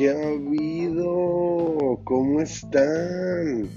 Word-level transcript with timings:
¿Qué 0.00 0.08
ha 0.08 0.28
habido? 0.28 2.00
¿Cómo 2.04 2.40
están? 2.40 3.68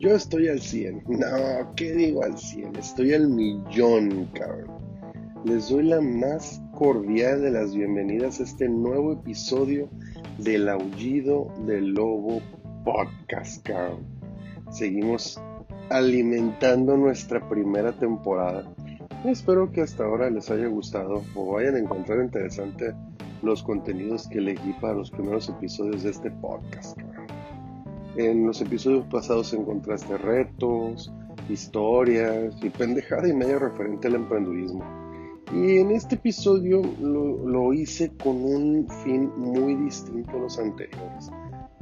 Yo 0.00 0.16
estoy 0.16 0.48
al 0.48 0.60
100. 0.60 1.04
No, 1.06 1.74
¿qué 1.76 1.92
digo 1.92 2.24
al 2.24 2.36
100? 2.36 2.74
Estoy 2.74 3.14
al 3.14 3.28
millón, 3.28 4.28
cabrón. 4.34 4.66
Les 5.44 5.68
doy 5.68 5.84
la 5.84 6.00
más 6.00 6.60
cordial 6.76 7.42
de 7.42 7.52
las 7.52 7.72
bienvenidas 7.72 8.40
a 8.40 8.42
este 8.42 8.68
nuevo 8.68 9.12
episodio 9.12 9.88
del 10.38 10.68
Aullido 10.68 11.54
del 11.64 11.90
Lobo 11.90 12.42
Podcast, 12.84 13.64
cabrón. 13.64 14.00
Seguimos 14.72 15.40
alimentando 15.88 16.96
nuestra 16.96 17.48
primera 17.48 17.92
temporada. 17.92 18.64
Espero 19.24 19.70
que 19.70 19.82
hasta 19.82 20.02
ahora 20.02 20.30
les 20.30 20.50
haya 20.50 20.66
gustado 20.66 21.22
o 21.36 21.52
vayan 21.52 21.76
a 21.76 21.78
encontrar 21.78 22.24
interesante 22.24 22.92
los 23.42 23.62
contenidos 23.62 24.28
que 24.28 24.38
elegí 24.38 24.72
para 24.80 24.94
los 24.94 25.10
primeros 25.10 25.48
episodios 25.48 26.02
de 26.02 26.10
este 26.10 26.30
podcast. 26.30 26.98
En 28.16 28.46
los 28.46 28.60
episodios 28.60 29.06
pasados 29.06 29.52
encontraste 29.52 30.18
retos, 30.18 31.12
historias 31.48 32.54
y 32.62 32.70
pendejada 32.70 33.28
y 33.28 33.32
media 33.32 33.58
referente 33.58 34.08
al 34.08 34.16
emprendurismo. 34.16 34.84
Y 35.54 35.78
en 35.78 35.90
este 35.90 36.14
episodio 36.14 36.82
lo, 37.00 37.46
lo 37.46 37.72
hice 37.72 38.10
con 38.22 38.44
un 38.44 38.88
fin 39.04 39.30
muy 39.36 39.74
distinto 39.74 40.36
a 40.36 40.40
los 40.40 40.58
anteriores. 40.58 41.30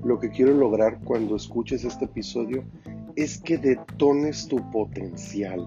Lo 0.04 0.18
que 0.18 0.30
quiero 0.30 0.54
lograr 0.54 0.98
cuando 1.04 1.36
escuches 1.36 1.84
este 1.84 2.06
episodio 2.06 2.64
es 3.16 3.38
que 3.38 3.58
detones 3.58 4.46
tu 4.46 4.58
potencial, 4.70 5.66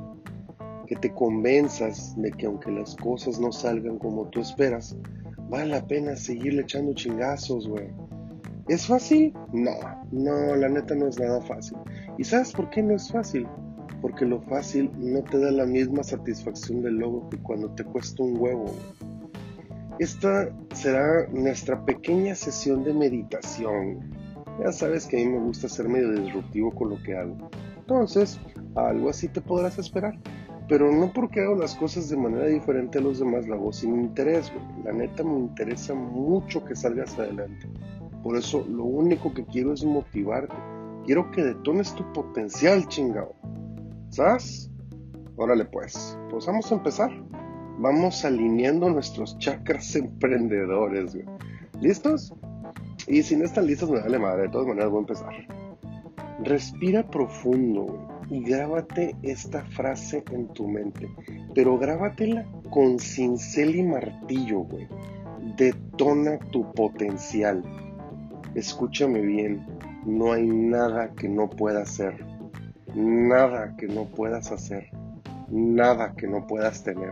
que 0.87 0.95
te 0.95 1.13
convenzas 1.13 2.19
de 2.19 2.31
que 2.31 2.45
aunque 2.45 2.71
las 2.71 2.95
cosas 2.95 3.39
no 3.39 3.51
salgan 3.51 3.97
como 3.99 4.29
tú 4.29 4.39
esperas, 4.39 4.95
vale 5.51 5.65
la 5.65 5.85
pena 5.85 6.15
seguirle 6.15 6.61
echando 6.61 6.93
chingazos, 6.93 7.67
güey. 7.67 7.89
¿Es 8.69 8.87
fácil? 8.87 9.33
No, 9.51 9.71
no, 10.11 10.55
la 10.55 10.69
neta 10.69 10.95
no 10.95 11.07
es 11.07 11.19
nada 11.19 11.41
fácil. 11.41 11.77
¿Y 12.17 12.23
sabes 12.23 12.53
por 12.53 12.69
qué 12.69 12.81
no 12.81 12.95
es 12.95 13.11
fácil? 13.11 13.45
Porque 14.01 14.25
lo 14.25 14.41
fácil 14.43 14.89
no 14.97 15.21
te 15.23 15.37
da 15.39 15.51
la 15.51 15.65
misma 15.65 16.03
satisfacción 16.03 16.81
del 16.81 16.95
logro 16.95 17.29
que 17.29 17.37
cuando 17.37 17.69
te 17.71 17.83
cuesta 17.83 18.23
un 18.23 18.37
huevo. 18.39 18.73
Esta 19.99 20.49
será 20.73 21.27
nuestra 21.27 21.83
pequeña 21.83 22.33
sesión 22.33 22.85
de 22.85 22.93
meditación. 22.93 24.09
Ya 24.63 24.71
sabes 24.71 25.05
que 25.05 25.21
a 25.21 25.25
mí 25.25 25.33
me 25.33 25.39
gusta 25.39 25.67
ser 25.67 25.89
medio 25.89 26.13
disruptivo 26.13 26.71
con 26.71 26.91
lo 26.91 27.03
que 27.03 27.17
hago. 27.17 27.35
Entonces, 27.77 28.39
algo 28.75 29.09
así 29.09 29.27
te 29.27 29.41
podrás 29.41 29.77
esperar 29.77 30.17
pero 30.71 30.89
no 30.89 31.11
porque 31.11 31.41
hago 31.41 31.55
las 31.55 31.75
cosas 31.75 32.07
de 32.07 32.15
manera 32.15 32.45
diferente 32.45 32.99
a 32.99 33.01
los 33.01 33.19
demás, 33.19 33.45
la 33.45 33.55
hago 33.55 33.73
sin 33.73 33.93
interés, 33.93 34.49
güey. 34.53 34.85
La 34.85 34.93
neta 34.93 35.21
me 35.21 35.37
interesa 35.37 35.93
mucho 35.93 36.63
que 36.63 36.77
salgas 36.77 37.19
adelante. 37.19 37.67
Por 38.23 38.37
eso 38.37 38.65
lo 38.69 38.85
único 38.85 39.33
que 39.33 39.43
quiero 39.43 39.73
es 39.73 39.83
motivarte. 39.83 40.55
Quiero 41.05 41.29
que 41.31 41.43
detones 41.43 41.93
tu 41.93 42.09
potencial, 42.13 42.87
chingado. 42.87 43.35
¿Sabes? 44.11 44.71
Órale 45.35 45.65
pues, 45.65 46.17
pues 46.29 46.45
vamos 46.45 46.71
a 46.71 46.75
empezar. 46.75 47.11
Vamos 47.77 48.23
alineando 48.23 48.89
nuestros 48.89 49.37
chakras 49.39 49.93
emprendedores, 49.97 51.13
güey. 51.13 51.25
¿Listos? 51.81 52.33
Y 53.07 53.23
si 53.23 53.35
no 53.35 53.43
están 53.43 53.67
listos, 53.67 53.91
me 53.91 53.99
vale 53.99 54.19
madre. 54.19 54.43
De 54.43 54.49
todas 54.49 54.67
maneras 54.67 54.89
voy 54.89 54.99
a 54.99 55.01
empezar. 55.01 55.33
Respira 56.45 57.05
profundo, 57.05 57.81
güey 57.81 58.10
y 58.31 58.41
grábate 58.43 59.13
esta 59.23 59.65
frase 59.65 60.23
en 60.31 60.47
tu 60.53 60.65
mente. 60.65 61.09
Pero 61.53 61.77
grábatela 61.77 62.47
con 62.69 62.97
cincel 62.97 63.75
y 63.75 63.83
martillo, 63.83 64.59
güey. 64.61 64.87
Detona 65.57 66.39
tu 66.39 66.71
potencial. 66.71 67.61
Escúchame 68.55 69.19
bien, 69.19 69.65
no 70.05 70.31
hay 70.31 70.47
nada 70.47 71.11
que 71.13 71.27
no 71.27 71.49
puedas 71.49 71.99
hacer. 71.99 72.25
Nada 72.95 73.75
que 73.75 73.87
no 73.87 74.05
puedas 74.05 74.49
hacer. 74.53 74.89
Nada 75.49 76.13
que 76.15 76.27
no 76.27 76.47
puedas 76.47 76.83
tener. 76.83 77.11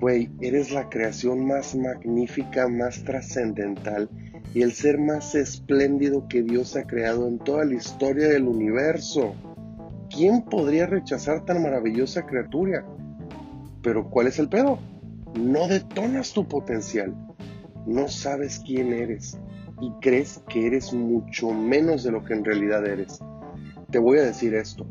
Güey, 0.00 0.30
eres 0.40 0.72
la 0.72 0.88
creación 0.88 1.46
más 1.46 1.76
magnífica, 1.76 2.68
más 2.68 3.04
trascendental 3.04 4.08
y 4.54 4.62
el 4.62 4.72
ser 4.72 4.96
más 4.96 5.34
espléndido 5.34 6.26
que 6.26 6.42
Dios 6.42 6.74
ha 6.74 6.86
creado 6.86 7.28
en 7.28 7.38
toda 7.38 7.66
la 7.66 7.74
historia 7.74 8.28
del 8.28 8.48
universo. 8.48 9.34
¿Quién 10.12 10.42
podría 10.42 10.86
rechazar 10.86 11.44
tan 11.44 11.62
maravillosa 11.62 12.26
criatura? 12.26 12.84
Pero 13.80 14.10
¿cuál 14.10 14.26
es 14.26 14.40
el 14.40 14.48
pedo? 14.48 14.80
No 15.38 15.68
detonas 15.68 16.32
tu 16.32 16.48
potencial. 16.48 17.14
No 17.86 18.08
sabes 18.08 18.60
quién 18.66 18.92
eres 18.92 19.38
y 19.80 19.92
crees 20.00 20.42
que 20.48 20.66
eres 20.66 20.92
mucho 20.92 21.50
menos 21.52 22.02
de 22.02 22.10
lo 22.10 22.24
que 22.24 22.34
en 22.34 22.44
realidad 22.44 22.84
eres. 22.86 23.20
Te 23.92 24.00
voy 24.00 24.18
a 24.18 24.24
decir 24.24 24.54
esto. 24.54 24.84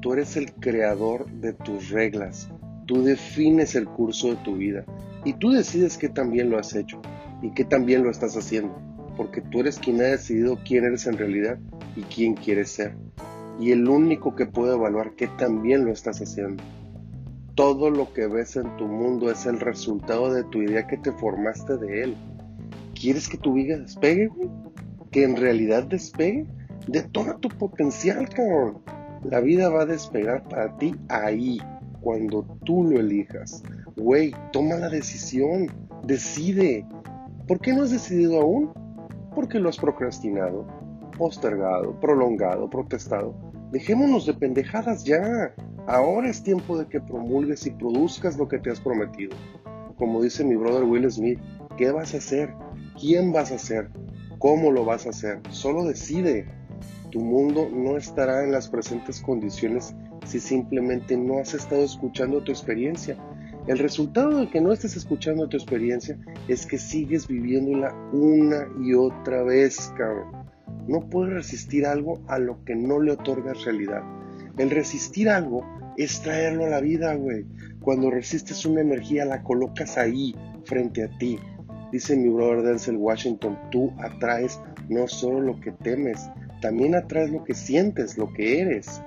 Tú 0.00 0.12
eres 0.12 0.36
el 0.36 0.52
creador 0.54 1.30
de 1.30 1.52
tus 1.52 1.90
reglas. 1.90 2.50
Tú 2.86 3.04
defines 3.04 3.76
el 3.76 3.86
curso 3.86 4.30
de 4.30 4.36
tu 4.42 4.56
vida 4.56 4.84
y 5.24 5.34
tú 5.34 5.52
decides 5.52 5.96
que 5.96 6.08
también 6.08 6.50
lo 6.50 6.58
has 6.58 6.74
hecho 6.74 7.00
y 7.42 7.52
que 7.52 7.64
también 7.64 8.02
lo 8.02 8.10
estás 8.10 8.36
haciendo, 8.36 8.76
porque 9.16 9.40
tú 9.40 9.60
eres 9.60 9.78
quien 9.78 10.00
ha 10.00 10.04
decidido 10.04 10.58
quién 10.66 10.84
eres 10.84 11.06
en 11.06 11.16
realidad 11.16 11.58
y 11.94 12.02
quién 12.02 12.34
quieres 12.34 12.72
ser 12.72 12.96
y 13.58 13.72
el 13.72 13.88
único 13.88 14.34
que 14.34 14.46
puede 14.46 14.74
evaluar 14.74 15.14
que 15.14 15.28
también 15.28 15.84
lo 15.84 15.92
estás 15.92 16.20
haciendo. 16.20 16.62
Todo 17.54 17.90
lo 17.90 18.12
que 18.12 18.26
ves 18.26 18.56
en 18.56 18.76
tu 18.76 18.86
mundo 18.86 19.30
es 19.30 19.46
el 19.46 19.60
resultado 19.60 20.32
de 20.32 20.42
tu 20.44 20.62
idea 20.62 20.86
que 20.86 20.96
te 20.96 21.12
formaste 21.12 21.76
de 21.76 22.02
él. 22.02 22.16
¿Quieres 23.00 23.28
que 23.28 23.38
tu 23.38 23.54
vida 23.54 23.78
despegue, 23.78 24.30
¿Que 25.10 25.22
en 25.22 25.36
realidad 25.36 25.84
despegue? 25.84 26.44
Detona 26.88 27.38
tu 27.38 27.48
potencial, 27.48 28.28
cabrón. 28.28 28.78
La 29.22 29.38
vida 29.38 29.68
va 29.68 29.82
a 29.82 29.86
despegar 29.86 30.42
para 30.48 30.76
ti 30.76 30.96
ahí, 31.08 31.60
cuando 32.00 32.44
tú 32.64 32.82
lo 32.82 32.98
elijas. 32.98 33.62
Güey, 33.96 34.34
toma 34.52 34.74
la 34.74 34.88
decisión. 34.88 35.68
Decide. 36.02 36.84
¿Por 37.46 37.60
qué 37.60 37.72
no 37.72 37.84
has 37.84 37.92
decidido 37.92 38.40
aún? 38.40 38.72
Porque 39.36 39.60
lo 39.60 39.68
has 39.68 39.78
procrastinado 39.78 40.66
postergado, 41.16 41.98
prolongado, 42.00 42.68
protestado. 42.68 43.34
Dejémonos 43.70 44.26
de 44.26 44.34
pendejadas 44.34 45.04
ya. 45.04 45.54
Ahora 45.86 46.28
es 46.28 46.42
tiempo 46.42 46.78
de 46.78 46.86
que 46.86 47.00
promulgues 47.00 47.66
y 47.66 47.70
produzcas 47.70 48.36
lo 48.36 48.48
que 48.48 48.58
te 48.58 48.70
has 48.70 48.80
prometido. 48.80 49.36
Como 49.96 50.22
dice 50.22 50.44
mi 50.44 50.56
brother 50.56 50.84
Will 50.84 51.10
Smith, 51.10 51.40
¿qué 51.76 51.90
vas 51.90 52.14
a 52.14 52.18
hacer? 52.18 52.54
¿Quién 53.00 53.32
vas 53.32 53.52
a 53.52 53.56
hacer? 53.56 53.90
¿Cómo 54.38 54.70
lo 54.70 54.84
vas 54.84 55.06
a 55.06 55.10
hacer? 55.10 55.40
Solo 55.50 55.84
decide. 55.84 56.46
Tu 57.10 57.20
mundo 57.20 57.68
no 57.72 57.96
estará 57.96 58.44
en 58.44 58.52
las 58.52 58.68
presentes 58.68 59.20
condiciones 59.20 59.94
si 60.26 60.40
simplemente 60.40 61.16
no 61.16 61.38
has 61.38 61.54
estado 61.54 61.84
escuchando 61.84 62.42
tu 62.42 62.50
experiencia. 62.50 63.16
El 63.66 63.78
resultado 63.78 64.40
de 64.40 64.50
que 64.50 64.60
no 64.60 64.72
estés 64.72 64.96
escuchando 64.96 65.48
tu 65.48 65.56
experiencia 65.56 66.18
es 66.48 66.66
que 66.66 66.76
sigues 66.76 67.26
viviéndola 67.26 67.94
una 68.12 68.68
y 68.82 68.94
otra 68.94 69.42
vez, 69.42 69.92
cabrón. 69.96 70.43
No 70.86 71.08
puedes 71.08 71.34
resistir 71.34 71.86
algo 71.86 72.22
a 72.28 72.38
lo 72.38 72.64
que 72.64 72.74
no 72.74 73.00
le 73.00 73.12
otorgas 73.12 73.64
realidad. 73.64 74.02
El 74.58 74.70
resistir 74.70 75.28
algo 75.28 75.64
es 75.96 76.20
traerlo 76.20 76.66
a 76.66 76.68
la 76.68 76.80
vida, 76.80 77.14
güey. 77.14 77.46
Cuando 77.80 78.10
resistes 78.10 78.64
una 78.64 78.80
energía, 78.80 79.24
la 79.24 79.42
colocas 79.42 79.98
ahí, 79.98 80.34
frente 80.64 81.04
a 81.04 81.18
ti. 81.18 81.38
Dice 81.92 82.16
mi 82.16 82.28
brother 82.28 82.62
Denzel 82.62 82.96
Washington, 82.96 83.58
tú 83.70 83.92
atraes 83.98 84.60
no 84.88 85.06
solo 85.06 85.40
lo 85.40 85.60
que 85.60 85.72
temes, 85.72 86.28
también 86.60 86.94
atraes 86.94 87.30
lo 87.30 87.44
que 87.44 87.54
sientes, 87.54 88.18
lo 88.18 88.32
que 88.32 88.60
eres. 88.60 89.02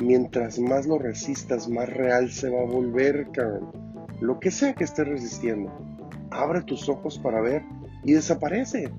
Mientras 0.00 0.58
más 0.58 0.86
lo 0.86 0.98
resistas, 0.98 1.68
más 1.68 1.88
real 1.88 2.30
se 2.30 2.48
va 2.48 2.60
a 2.60 2.66
volver, 2.66 3.28
cabrón. 3.32 3.72
Lo 4.20 4.38
que 4.38 4.50
sea 4.50 4.74
que 4.74 4.84
estés 4.84 5.08
resistiendo, 5.08 5.72
abre 6.30 6.62
tus 6.62 6.88
ojos 6.88 7.18
para 7.18 7.40
ver 7.40 7.62
y 8.04 8.12
desaparece. 8.12 8.90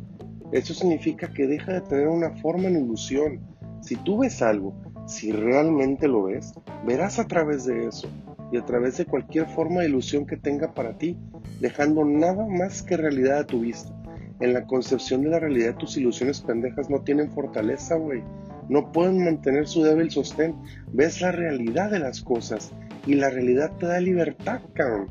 Eso 0.52 0.74
significa 0.74 1.32
que 1.32 1.48
deja 1.48 1.74
de 1.74 1.82
tener 1.82 2.08
una 2.08 2.32
forma 2.32 2.68
en 2.68 2.84
ilusión. 2.84 3.40
Si 3.82 3.96
tú 3.96 4.20
ves 4.20 4.42
algo, 4.42 4.74
si 5.06 5.32
realmente 5.32 6.08
lo 6.08 6.24
ves, 6.24 6.54
verás 6.86 7.20
a 7.20 7.28
través 7.28 7.66
de 7.66 7.88
eso 7.88 8.10
y 8.52 8.58
a 8.58 8.66
través 8.66 8.98
de 8.98 9.06
cualquier 9.06 9.48
forma 9.48 9.82
de 9.82 9.90
ilusión 9.90 10.26
que 10.26 10.38
tenga 10.38 10.74
para 10.74 10.98
ti, 10.98 11.18
dejando 11.60 12.04
nada 12.04 12.48
más 12.48 12.82
que 12.82 12.98
realidad 12.98 13.40
a 13.40 13.46
tu 13.46 13.62
vista. 13.62 13.94
En 14.40 14.54
la 14.54 14.66
concepción 14.66 15.22
de 15.22 15.30
la 15.30 15.40
realidad 15.40 15.76
tus 15.76 15.98
ilusiones 15.98 16.42
pendejas 16.42 16.90
no 16.90 17.02
tienen 17.02 17.32
fortaleza, 17.32 17.96
güey. 17.96 18.24
No 18.70 18.92
pueden 18.92 19.24
mantener 19.24 19.68
su 19.68 19.84
débil 19.84 20.12
sostén. 20.12 20.56
Ves 20.94 21.22
la 21.22 21.32
realidad 21.32 21.92
de 21.92 22.00
las 22.00 22.22
cosas 22.22 22.72
y 23.06 23.16
la 23.16 23.30
realidad 23.30 23.72
te 23.78 23.88
da 23.88 24.00
libertad, 24.00 24.62
cabrón. 24.74 25.10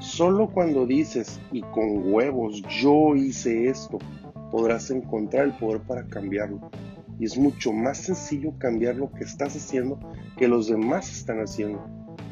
Solo 0.00 0.50
cuando 0.50 0.86
dices, 0.86 1.40
y 1.50 1.62
con 1.62 2.12
huevos, 2.12 2.62
yo 2.82 3.16
hice 3.16 3.68
esto, 3.68 3.98
podrás 4.54 4.88
encontrar 4.92 5.46
el 5.46 5.52
poder 5.54 5.80
para 5.80 6.04
cambiarlo. 6.04 6.70
Y 7.18 7.24
es 7.24 7.36
mucho 7.36 7.72
más 7.72 7.98
sencillo 7.98 8.56
cambiar 8.56 8.94
lo 8.94 9.10
que 9.10 9.24
estás 9.24 9.56
haciendo 9.56 9.98
que 10.36 10.46
los 10.46 10.68
demás 10.68 11.10
están 11.10 11.40
haciendo. 11.40 11.84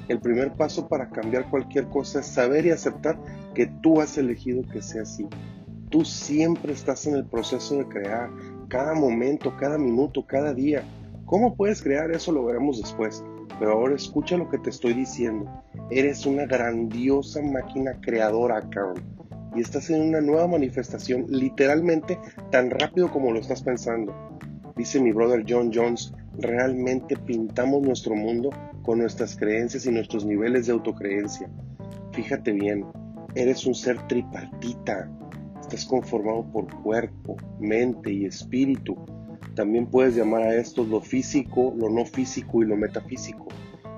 El 0.07 0.21
primer 0.21 0.53
paso 0.53 0.87
para 0.87 1.11
cambiar 1.11 1.51
cualquier 1.51 1.89
cosa 1.89 2.21
es 2.21 2.27
saber 2.27 2.65
y 2.65 2.71
aceptar 2.71 3.19
que 3.55 3.67
tú 3.67 4.01
has 4.01 4.19
elegido 4.19 4.63
que 4.71 4.83
sea 4.83 5.03
así. 5.03 5.27
Tú 5.91 6.05
siempre 6.05 6.73
estás 6.73 7.09
en 7.09 7.17
el 7.17 7.27
proceso 7.27 7.79
de 7.79 7.89
crear, 7.89 8.31
cada 8.69 8.95
momento, 8.95 9.57
cada 9.57 9.77
minuto, 9.77 10.25
cada 10.25 10.55
día. 10.55 10.85
¿Cómo 11.25 11.57
puedes 11.57 11.83
crear 11.83 12.13
eso? 12.13 12.31
Lo 12.31 12.45
veremos 12.45 12.81
después. 12.81 13.25
Pero 13.59 13.73
ahora 13.73 13.97
escucha 13.97 14.37
lo 14.37 14.49
que 14.49 14.59
te 14.59 14.71
estoy 14.71 14.93
diciendo. 14.93 15.51
Eres 15.91 16.25
una 16.25 16.47
grandiosa 16.47 17.43
máquina 17.43 18.01
creadora, 18.01 18.61
Carol. 18.71 19.03
Y 19.55 19.61
estás 19.61 19.91
en 19.91 20.03
una 20.03 20.21
nueva 20.21 20.49
manifestación, 20.49 21.27
literalmente 21.29 22.19
tan 22.51 22.71
rápido 22.71 23.11
como 23.11 23.33
lo 23.33 23.41
estás 23.41 23.63
pensando. 23.63 24.15
Dice 24.77 25.01
mi 25.01 25.13
brother 25.13 25.45
John 25.47 25.71
Jones, 25.73 26.13
realmente 26.39 27.17
pintamos 27.17 27.83
nuestro 27.83 28.15
mundo 28.15 28.51
con 28.83 28.99
nuestras 28.99 29.37
creencias 29.37 29.87
y 29.87 29.93
nuestros 29.93 30.25
niveles 30.25 30.67
de 30.67 30.73
autocreencia. 30.73 31.51
Fíjate 32.13 32.53
bien, 32.53 32.85
eres 33.35 33.67
un 33.67 33.75
ser 33.75 34.07
tripartita. 34.07 35.11
Estás 35.61 35.85
conformado 35.85 36.45
por 36.53 36.67
cuerpo, 36.83 37.37
mente 37.61 38.13
y 38.13 38.25
espíritu. 38.25 38.97
También 39.55 39.87
puedes 39.87 40.17
llamar 40.17 40.43
a 40.43 40.55
esto 40.55 40.85
lo 40.85 41.01
físico, 41.01 41.75
lo 41.77 41.91
no 41.91 42.05
físico 42.05 42.63
y 42.63 42.67
lo 42.67 42.77
metafísico. 42.77 43.49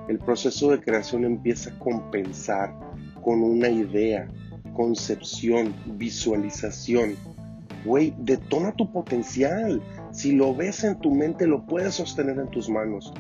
El 0.08 0.18
proceso 0.18 0.70
de 0.70 0.80
creación 0.80 1.24
empieza 1.24 1.76
con 1.78 2.10
pensar, 2.10 2.74
con 3.22 3.42
una 3.42 3.68
idea, 3.68 4.28
concepción, 4.74 5.74
visualización. 5.86 7.16
Güey, 7.84 8.14
detona 8.18 8.72
tu 8.72 8.92
potencial. 8.92 9.82
Si 10.10 10.32
lo 10.32 10.54
ves 10.54 10.84
en 10.84 10.98
tu 10.98 11.10
mente, 11.14 11.46
lo 11.46 11.66
puedes 11.66 11.94
sostener 11.94 12.38
en 12.38 12.50
tus 12.50 12.68
manos. 12.68 13.12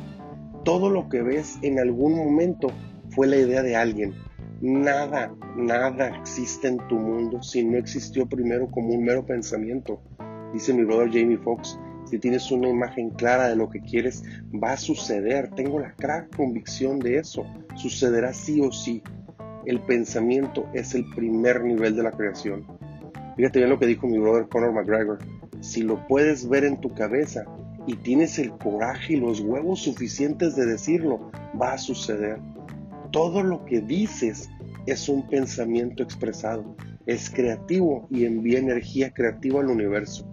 Todo 0.64 0.90
lo 0.90 1.08
que 1.08 1.22
ves 1.22 1.58
en 1.62 1.78
algún 1.78 2.14
momento 2.14 2.68
fue 3.10 3.26
la 3.26 3.36
idea 3.36 3.62
de 3.62 3.76
alguien. 3.76 4.14
Nada, 4.60 5.34
nada 5.56 6.08
existe 6.16 6.68
en 6.68 6.78
tu 6.88 6.96
mundo 6.96 7.42
si 7.42 7.64
no 7.64 7.76
existió 7.76 8.26
primero 8.26 8.70
como 8.70 8.94
un 8.94 9.04
mero 9.04 9.26
pensamiento. 9.26 10.00
Dice 10.52 10.72
mi 10.72 10.84
brother 10.84 11.08
Jamie 11.08 11.36
Foxx, 11.36 11.78
si 12.04 12.18
tienes 12.18 12.50
una 12.50 12.68
imagen 12.68 13.10
clara 13.10 13.48
de 13.48 13.56
lo 13.56 13.68
que 13.68 13.80
quieres, 13.80 14.22
va 14.52 14.72
a 14.72 14.76
suceder. 14.76 15.50
Tengo 15.50 15.80
la 15.80 15.92
clara 15.94 16.28
convicción 16.34 16.98
de 16.98 17.18
eso. 17.18 17.44
Sucederá 17.76 18.32
sí 18.32 18.60
o 18.60 18.70
sí. 18.70 19.02
El 19.66 19.80
pensamiento 19.80 20.66
es 20.74 20.94
el 20.94 21.04
primer 21.14 21.62
nivel 21.64 21.96
de 21.96 22.02
la 22.02 22.10
creación. 22.10 22.66
Fíjate 23.36 23.58
bien 23.58 23.70
lo 23.70 23.78
que 23.78 23.86
dijo 23.86 24.06
mi 24.06 24.18
brother 24.18 24.48
Conor 24.48 24.72
McGregor. 24.72 25.18
Si 25.60 25.82
lo 25.82 26.06
puedes 26.06 26.48
ver 26.48 26.64
en 26.64 26.80
tu 26.80 26.92
cabeza 26.94 27.44
y 27.86 27.96
tienes 27.96 28.38
el 28.38 28.52
coraje 28.52 29.14
y 29.14 29.16
los 29.16 29.40
huevos 29.40 29.80
suficientes 29.80 30.54
de 30.56 30.66
decirlo, 30.66 31.30
va 31.60 31.72
a 31.72 31.78
suceder. 31.78 32.38
Todo 33.10 33.42
lo 33.42 33.64
que 33.64 33.80
dices 33.80 34.50
es 34.86 35.08
un 35.08 35.26
pensamiento 35.28 36.02
expresado, 36.02 36.76
es 37.06 37.30
creativo 37.30 38.06
y 38.10 38.24
envía 38.24 38.58
energía 38.58 39.12
creativa 39.12 39.60
al 39.60 39.70
universo. 39.70 40.26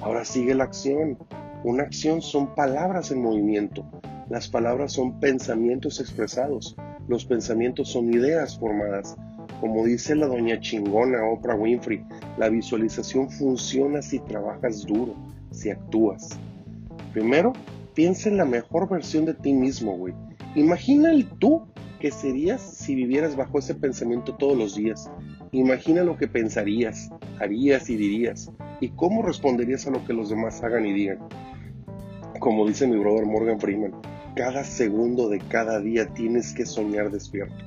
Ahora 0.00 0.24
sigue 0.24 0.54
la 0.54 0.64
acción. 0.64 1.18
Una 1.64 1.84
acción 1.84 2.22
son 2.22 2.54
palabras 2.54 3.10
en 3.12 3.22
movimiento. 3.22 3.84
Las 4.28 4.48
palabras 4.48 4.92
son 4.92 5.20
pensamientos 5.20 6.00
expresados. 6.00 6.76
Los 7.08 7.24
pensamientos 7.24 7.88
son 7.88 8.12
ideas 8.12 8.58
formadas. 8.58 9.16
Como 9.60 9.84
dice 9.84 10.14
la 10.14 10.26
doña 10.26 10.60
chingona 10.60 11.24
Oprah 11.24 11.56
Winfrey, 11.56 12.04
la 12.38 12.48
visualización 12.48 13.30
funciona 13.30 14.02
si 14.02 14.18
trabajas 14.20 14.86
duro, 14.86 15.14
si 15.50 15.70
actúas. 15.70 16.30
Primero, 17.12 17.52
piensa 17.94 18.28
en 18.28 18.38
la 18.38 18.44
mejor 18.44 18.88
versión 18.88 19.24
de 19.24 19.34
ti 19.34 19.52
mismo, 19.52 19.96
güey. 19.96 20.14
Imagina 20.54 21.10
el 21.10 21.26
tú 21.26 21.66
que 22.00 22.10
serías 22.10 22.60
si 22.60 22.94
vivieras 22.94 23.36
bajo 23.36 23.58
ese 23.58 23.74
pensamiento 23.74 24.34
todos 24.34 24.56
los 24.56 24.74
días. 24.74 25.10
Imagina 25.52 26.02
lo 26.02 26.16
que 26.16 26.26
pensarías, 26.26 27.10
harías 27.38 27.90
y 27.90 27.96
dirías, 27.96 28.50
y 28.80 28.88
cómo 28.88 29.22
responderías 29.22 29.86
a 29.86 29.90
lo 29.90 30.04
que 30.04 30.12
los 30.12 30.30
demás 30.30 30.62
hagan 30.62 30.86
y 30.86 30.92
digan. 30.92 31.18
Como 32.40 32.66
dice 32.66 32.88
mi 32.88 32.96
brother 32.96 33.26
Morgan 33.26 33.60
Freeman, 33.60 33.92
cada 34.34 34.64
segundo 34.64 35.28
de 35.28 35.38
cada 35.38 35.80
día 35.80 36.06
tienes 36.14 36.52
que 36.54 36.64
soñar 36.64 37.10
despierto. 37.10 37.64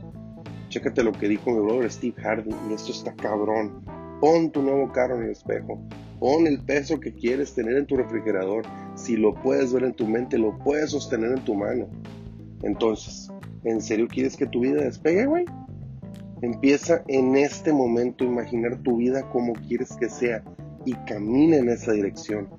Chécate 0.69 1.03
lo 1.03 1.12
que 1.12 1.27
dijo 1.27 1.51
mi 1.51 1.59
brother 1.59 1.91
Steve 1.91 2.21
Hardy, 2.21 2.53
y 2.69 2.73
esto 2.73 2.91
está 2.91 3.13
cabrón. 3.13 3.83
Pon 4.19 4.51
tu 4.51 4.62
nuevo 4.62 4.91
carro 4.91 5.17
en 5.17 5.23
el 5.23 5.31
espejo. 5.31 5.79
Pon 6.19 6.47
el 6.47 6.59
peso 6.62 7.00
que 7.00 7.13
quieres 7.13 7.53
tener 7.53 7.77
en 7.77 7.85
tu 7.85 7.95
refrigerador. 7.97 8.63
Si 8.95 9.15
lo 9.15 9.35
puedes 9.35 9.73
ver 9.73 9.83
en 9.83 9.94
tu 9.94 10.07
mente, 10.07 10.38
lo 10.38 10.57
puedes 10.59 10.91
sostener 10.91 11.31
en 11.31 11.44
tu 11.44 11.53
mano. 11.53 11.88
Entonces, 12.63 13.31
¿en 13.63 13.81
serio 13.81 14.07
quieres 14.07 14.35
que 14.35 14.47
tu 14.47 14.62
vida 14.62 14.81
despegue, 14.81 15.25
güey? 15.25 15.45
Empieza 16.41 17.03
en 17.07 17.35
este 17.35 17.71
momento 17.71 18.23
a 18.23 18.27
imaginar 18.27 18.77
tu 18.83 18.97
vida 18.97 19.29
como 19.29 19.53
quieres 19.53 19.95
que 20.00 20.09
sea 20.09 20.44
y 20.85 20.94
camina 21.06 21.57
en 21.57 21.69
esa 21.69 21.91
dirección. 21.91 22.50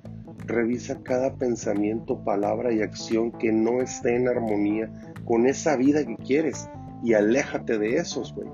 Revisa 0.47 1.03
cada 1.03 1.35
pensamiento, 1.35 2.23
palabra 2.23 2.71
y 2.71 2.81
acción 2.81 3.33
que 3.33 3.51
no 3.51 3.81
esté 3.81 4.15
en 4.15 4.29
armonía 4.29 4.89
con 5.25 5.45
esa 5.45 5.75
vida 5.75 6.05
que 6.05 6.15
quieres 6.15 6.69
y 7.03 7.13
aléjate 7.13 7.77
de 7.77 7.97
esos, 7.97 8.33
güey. 8.33 8.47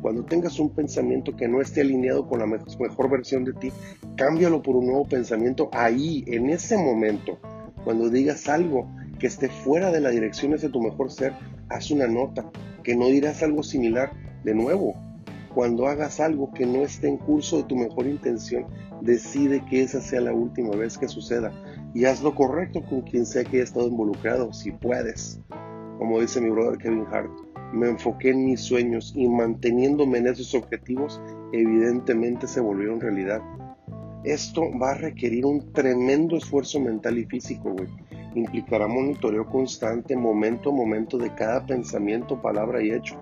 Cuando 0.00 0.24
tengas 0.24 0.60
un 0.60 0.70
pensamiento 0.70 1.34
que 1.34 1.48
no 1.48 1.60
esté 1.60 1.80
alineado 1.80 2.28
con 2.28 2.38
la 2.38 2.46
mejor 2.46 3.10
versión 3.10 3.44
de 3.44 3.52
ti, 3.52 3.72
cámbialo 4.16 4.62
por 4.62 4.76
un 4.76 4.86
nuevo 4.86 5.08
pensamiento 5.08 5.68
ahí, 5.72 6.24
en 6.28 6.50
ese 6.50 6.78
momento. 6.78 7.40
Cuando 7.82 8.08
digas 8.08 8.48
algo 8.48 8.88
que 9.18 9.26
esté 9.26 9.48
fuera 9.48 9.90
de 9.90 10.00
la 10.00 10.10
dirección 10.10 10.52
de 10.52 10.68
tu 10.68 10.80
mejor 10.80 11.10
ser, 11.10 11.34
haz 11.68 11.90
una 11.90 12.06
nota, 12.06 12.48
que 12.84 12.94
no 12.94 13.06
dirás 13.06 13.42
algo 13.42 13.64
similar 13.64 14.12
de 14.44 14.54
nuevo. 14.54 14.94
Cuando 15.52 15.88
hagas 15.88 16.20
algo 16.20 16.52
que 16.52 16.64
no 16.64 16.82
esté 16.82 17.08
en 17.08 17.18
curso 17.18 17.56
de 17.56 17.64
tu 17.64 17.74
mejor 17.74 18.06
intención, 18.06 18.66
decide 19.00 19.64
que 19.66 19.82
esa 19.82 20.00
sea 20.00 20.20
la 20.20 20.32
última 20.32 20.76
vez 20.76 20.98
que 20.98 21.08
suceda 21.08 21.52
y 21.94 22.04
haz 22.04 22.22
lo 22.22 22.34
correcto 22.34 22.82
con 22.82 23.02
quien 23.02 23.26
sea 23.26 23.44
que 23.44 23.56
haya 23.56 23.64
estado 23.64 23.88
involucrado, 23.88 24.52
si 24.52 24.70
puedes. 24.70 25.40
Como 25.98 26.20
dice 26.20 26.40
mi 26.40 26.50
brother 26.50 26.78
Kevin 26.78 27.06
Hart, 27.10 27.30
me 27.72 27.88
enfoqué 27.88 28.30
en 28.30 28.44
mis 28.44 28.60
sueños 28.60 29.12
y 29.14 29.28
manteniéndome 29.28 30.18
en 30.18 30.28
esos 30.28 30.54
objetivos, 30.54 31.20
evidentemente 31.52 32.46
se 32.46 32.60
volvieron 32.60 33.00
realidad. 33.00 33.40
Esto 34.24 34.62
va 34.78 34.90
a 34.90 34.98
requerir 34.98 35.46
un 35.46 35.72
tremendo 35.72 36.36
esfuerzo 36.36 36.80
mental 36.80 37.18
y 37.18 37.24
físico, 37.24 37.72
güey. 37.72 37.88
Implicará 38.34 38.86
monitoreo 38.86 39.46
constante, 39.46 40.16
momento 40.16 40.70
a 40.70 40.74
momento 40.74 41.16
de 41.16 41.34
cada 41.34 41.64
pensamiento, 41.64 42.40
palabra 42.40 42.82
y 42.82 42.92
hecho. 42.92 43.20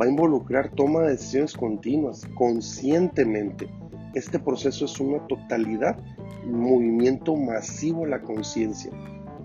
Va 0.00 0.04
a 0.04 0.08
involucrar 0.08 0.70
toma 0.70 1.02
de 1.02 1.12
decisiones 1.12 1.54
continuas, 1.54 2.26
conscientemente. 2.34 3.68
Este 4.14 4.38
proceso 4.38 4.84
es 4.84 4.98
una 5.00 5.26
totalidad, 5.26 5.98
un 6.44 6.60
movimiento 6.60 7.36
masivo 7.36 8.04
a 8.04 8.08
la 8.08 8.22
conciencia. 8.22 8.90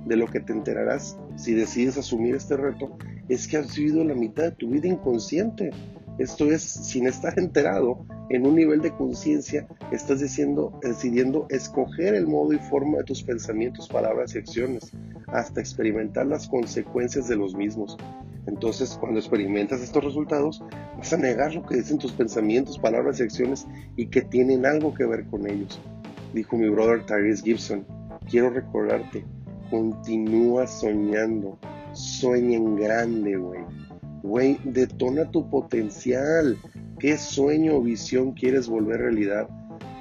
De 0.05 0.15
lo 0.15 0.27
que 0.27 0.39
te 0.39 0.53
enterarás 0.53 1.17
si 1.35 1.53
decides 1.53 1.97
asumir 1.97 2.35
este 2.35 2.57
reto 2.57 2.97
es 3.29 3.47
que 3.47 3.57
has 3.57 3.75
vivido 3.75 4.03
la 4.03 4.15
mitad 4.15 4.43
de 4.43 4.51
tu 4.51 4.69
vida 4.69 4.87
inconsciente. 4.87 5.71
Esto 6.17 6.51
es, 6.51 6.61
sin 6.61 7.07
estar 7.07 7.37
enterado, 7.39 8.05
en 8.29 8.45
un 8.45 8.55
nivel 8.55 8.81
de 8.81 8.91
conciencia, 8.91 9.67
estás 9.91 10.21
diciendo, 10.21 10.79
decidiendo 10.81 11.47
escoger 11.49 12.15
el 12.15 12.27
modo 12.27 12.53
y 12.53 12.59
forma 12.59 12.99
de 12.99 13.03
tus 13.03 13.23
pensamientos, 13.23 13.89
palabras 13.89 14.35
y 14.35 14.39
acciones, 14.39 14.91
hasta 15.27 15.59
experimentar 15.59 16.27
las 16.27 16.47
consecuencias 16.47 17.27
de 17.27 17.35
los 17.35 17.55
mismos. 17.55 17.97
Entonces, 18.47 18.97
cuando 18.99 19.19
experimentas 19.19 19.81
estos 19.81 20.03
resultados, 20.03 20.63
vas 20.97 21.13
a 21.13 21.17
negar 21.17 21.53
lo 21.53 21.65
que 21.65 21.77
dicen 21.77 21.97
tus 21.97 22.11
pensamientos, 22.11 22.79
palabras 22.79 23.19
y 23.19 23.23
acciones 23.23 23.67
y 23.95 24.07
que 24.07 24.21
tienen 24.21 24.65
algo 24.65 24.93
que 24.93 25.05
ver 25.05 25.25
con 25.27 25.47
ellos. 25.47 25.79
Dijo 26.33 26.57
mi 26.57 26.69
brother 26.69 27.05
Tyrese 27.05 27.43
Gibson, 27.43 27.85
quiero 28.29 28.49
recordarte, 28.49 29.25
continúa 29.69 30.65
soñando, 30.65 31.59
sueña 31.93 32.57
en 32.57 32.75
grande, 32.75 33.35
güey. 33.35 33.61
Güey, 34.23 34.59
detona 34.63 35.29
tu 35.31 35.49
potencial. 35.49 36.57
¿Qué 36.99 37.17
sueño 37.17 37.77
o 37.77 37.81
visión 37.81 38.33
quieres 38.33 38.67
volver 38.67 39.01
realidad? 39.01 39.49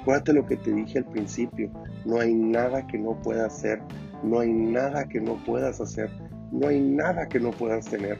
Acuérdate 0.01 0.33
lo 0.33 0.45
que 0.45 0.57
te 0.57 0.71
dije 0.71 0.99
al 0.99 1.05
principio. 1.05 1.71
No 2.05 2.19
hay 2.19 2.33
nada 2.33 2.85
que 2.85 2.97
no 2.97 3.19
puedas 3.21 3.55
hacer. 3.55 3.81
No 4.23 4.39
hay 4.39 4.51
nada 4.51 5.07
que 5.07 5.19
no 5.19 5.43
puedas 5.43 5.81
hacer. 5.81 6.09
No 6.51 6.67
hay 6.67 6.79
nada 6.79 7.27
que 7.27 7.39
no 7.39 7.51
puedas 7.51 7.85
tener. 7.85 8.19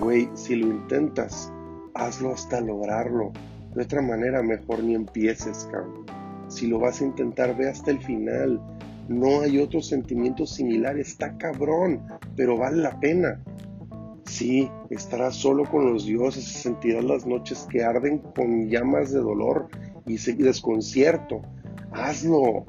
Güey, 0.00 0.28
si 0.34 0.54
lo 0.56 0.68
intentas, 0.68 1.52
hazlo 1.94 2.32
hasta 2.32 2.60
lograrlo. 2.60 3.32
De 3.74 3.82
otra 3.82 4.00
manera, 4.00 4.42
mejor 4.42 4.82
ni 4.82 4.94
empieces, 4.94 5.68
cabrón. 5.70 6.06
Si 6.48 6.66
lo 6.66 6.78
vas 6.78 7.00
a 7.00 7.04
intentar, 7.04 7.56
ve 7.56 7.68
hasta 7.68 7.90
el 7.90 8.00
final. 8.00 8.60
No 9.08 9.40
hay 9.40 9.58
otro 9.58 9.82
sentimiento 9.82 10.46
similar. 10.46 10.98
Está 10.98 11.36
cabrón, 11.36 12.02
pero 12.36 12.56
vale 12.56 12.78
la 12.78 12.98
pena. 13.00 13.42
Sí, 14.24 14.70
estarás 14.90 15.36
solo 15.36 15.64
con 15.64 15.90
los 15.92 16.04
dioses 16.04 16.44
y 16.44 16.58
sentirás 16.58 17.04
las 17.04 17.26
noches 17.26 17.66
que 17.70 17.82
arden 17.82 18.18
con 18.18 18.68
llamas 18.68 19.10
de 19.10 19.20
dolor 19.20 19.68
y 20.06 20.16
desconcierto. 20.16 21.42
Hazlo, 21.92 22.66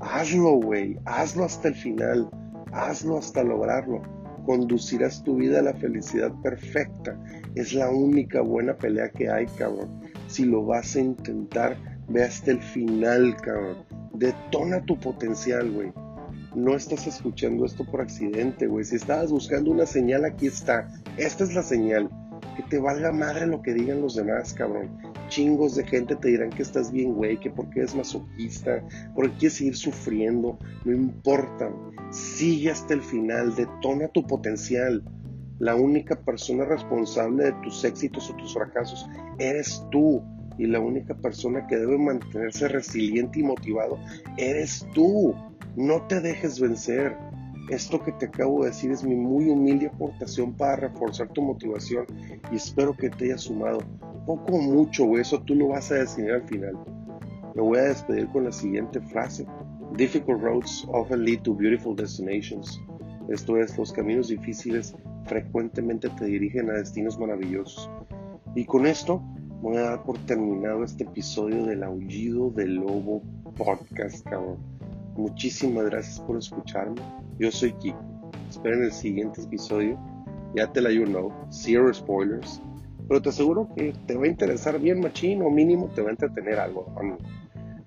hazlo, 0.00 0.52
güey, 0.60 0.98
hazlo 1.06 1.44
hasta 1.44 1.68
el 1.68 1.74
final, 1.74 2.30
hazlo 2.72 3.18
hasta 3.18 3.42
lograrlo. 3.42 4.02
Conducirás 4.48 5.22
tu 5.22 5.36
vida 5.36 5.60
a 5.60 5.62
la 5.62 5.74
felicidad 5.74 6.32
perfecta. 6.42 7.20
Es 7.54 7.74
la 7.74 7.90
única 7.90 8.40
buena 8.40 8.74
pelea 8.74 9.10
que 9.10 9.28
hay, 9.30 9.44
cabrón. 9.46 10.00
Si 10.26 10.44
lo 10.44 10.64
vas 10.64 10.96
a 10.96 11.00
intentar, 11.00 11.76
Ve 12.08 12.24
hasta 12.24 12.52
el 12.52 12.62
final, 12.62 13.36
cabrón. 13.36 13.84
Detona 14.14 14.82
tu 14.86 14.98
potencial, 14.98 15.70
güey. 15.70 15.92
No 16.54 16.74
estás 16.74 17.06
escuchando 17.06 17.66
esto 17.66 17.84
por 17.84 18.00
accidente, 18.00 18.66
güey. 18.66 18.84
Si 18.84 18.96
estabas 18.96 19.30
buscando 19.30 19.70
una 19.70 19.84
señal, 19.84 20.24
aquí 20.24 20.46
está. 20.46 20.88
Esta 21.18 21.44
es 21.44 21.54
la 21.54 21.62
señal. 21.62 22.08
Que 22.56 22.62
te 22.62 22.78
valga 22.78 23.12
madre 23.12 23.46
lo 23.46 23.60
que 23.60 23.74
digan 23.74 24.00
los 24.00 24.16
demás, 24.16 24.54
cabrón. 24.54 24.88
Chingos 25.28 25.76
de 25.76 25.84
gente 25.84 26.16
te 26.16 26.28
dirán 26.28 26.50
que 26.50 26.62
estás 26.62 26.90
bien, 26.90 27.14
güey, 27.14 27.38
que 27.38 27.50
porque 27.50 27.80
eres 27.80 27.94
masoquista, 27.94 28.82
porque 29.14 29.36
quieres 29.36 29.58
seguir 29.58 29.76
sufriendo. 29.76 30.58
No 30.84 30.92
importa. 30.92 31.70
Sigue 32.10 32.70
hasta 32.70 32.94
el 32.94 33.02
final. 33.02 33.54
Detona 33.54 34.08
tu 34.08 34.26
potencial. 34.26 35.02
La 35.58 35.74
única 35.74 36.14
persona 36.16 36.64
responsable 36.64 37.46
de 37.46 37.52
tus 37.62 37.84
éxitos 37.84 38.30
o 38.30 38.36
tus 38.36 38.54
fracasos 38.54 39.08
eres 39.38 39.84
tú 39.90 40.22
y 40.56 40.66
la 40.66 40.80
única 40.80 41.14
persona 41.14 41.66
que 41.66 41.76
debe 41.76 41.98
mantenerse 41.98 42.68
resiliente 42.68 43.40
y 43.40 43.44
motivado 43.44 43.98
eres 44.36 44.86
tú. 44.94 45.34
No 45.76 46.06
te 46.06 46.20
dejes 46.20 46.60
vencer. 46.60 47.16
Esto 47.70 48.02
que 48.02 48.12
te 48.12 48.26
acabo 48.26 48.62
de 48.62 48.70
decir 48.70 48.90
es 48.90 49.04
mi 49.04 49.14
muy 49.14 49.48
humilde 49.48 49.88
aportación 49.88 50.54
para 50.54 50.76
reforzar 50.76 51.28
tu 51.28 51.42
motivación 51.42 52.06
y 52.50 52.56
espero 52.56 52.96
que 52.96 53.10
te 53.10 53.26
haya 53.26 53.38
sumado. 53.38 53.80
Poco 54.28 54.56
o 54.56 54.60
mucho, 54.60 55.16
eso 55.16 55.40
tú 55.40 55.54
lo 55.54 55.68
vas 55.68 55.90
a 55.90 55.94
decidir 55.94 56.32
al 56.32 56.42
final. 56.42 56.76
Me 57.54 57.62
voy 57.62 57.78
a 57.78 57.84
despedir 57.84 58.28
con 58.28 58.44
la 58.44 58.52
siguiente 58.52 59.00
frase. 59.00 59.46
Difficult 59.96 60.42
roads 60.42 60.86
often 60.92 61.24
lead 61.24 61.40
to 61.44 61.54
beautiful 61.54 61.96
destinations. 61.96 62.78
Esto 63.30 63.56
es, 63.56 63.78
los 63.78 63.90
caminos 63.90 64.28
difíciles 64.28 64.94
frecuentemente 65.24 66.10
te 66.10 66.26
dirigen 66.26 66.68
a 66.68 66.74
destinos 66.74 67.18
maravillosos. 67.18 67.90
Y 68.54 68.66
con 68.66 68.84
esto 68.84 69.22
voy 69.62 69.78
a 69.78 69.84
dar 69.84 70.02
por 70.02 70.18
terminado 70.26 70.84
este 70.84 71.04
episodio 71.04 71.64
del 71.64 71.82
Aullido 71.82 72.50
del 72.50 72.74
Lobo 72.74 73.22
podcast, 73.56 74.28
cabrón. 74.28 74.58
Muchísimas 75.16 75.86
gracias 75.86 76.20
por 76.20 76.36
escucharme. 76.36 77.00
Yo 77.38 77.50
soy 77.50 77.72
Kiko. 77.72 78.04
Esperen 78.50 78.82
el 78.82 78.92
siguiente 78.92 79.40
episodio. 79.40 79.98
Ya 80.54 80.70
te 80.70 80.82
la 80.82 80.92
you 80.92 81.06
know. 81.06 81.32
Zero 81.50 81.94
spoilers. 81.94 82.60
Pero 83.08 83.22
te 83.22 83.30
aseguro 83.30 83.68
que 83.74 83.94
te 84.06 84.16
va 84.16 84.24
a 84.24 84.28
interesar 84.28 84.78
bien, 84.78 85.00
machín, 85.00 85.42
o 85.42 85.50
mínimo 85.50 85.90
te 85.94 86.02
va 86.02 86.08
a 86.08 86.10
entretener 86.10 86.58
algo. 86.58 86.94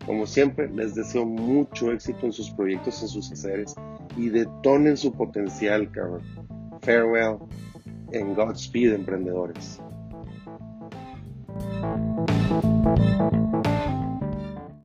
Como 0.05 0.25
siempre, 0.25 0.67
les 0.69 0.95
deseo 0.95 1.25
mucho 1.25 1.91
éxito 1.91 2.25
en 2.25 2.31
sus 2.31 2.49
proyectos, 2.49 3.01
en 3.03 3.07
sus 3.07 3.31
haceres 3.31 3.75
y 4.17 4.29
detonen 4.29 4.97
su 4.97 5.13
potencial, 5.13 5.91
cabrón. 5.91 6.21
Farewell 6.81 7.37
and 8.13 8.35
Godspeed, 8.35 8.93
emprendedores. 8.93 9.79